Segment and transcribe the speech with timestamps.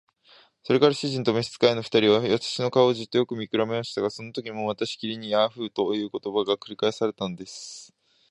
[0.63, 7.93] それから主人と召使の二人は、私たちの顔をじっとよく見くらべていましたが、そのときもまたしきりに「ヤーフ」という言葉が繰り返されたのです。